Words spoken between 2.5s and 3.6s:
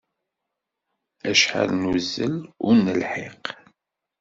ur nelḥiq!